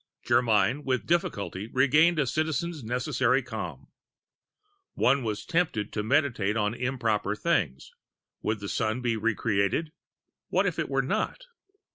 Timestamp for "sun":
8.67-9.01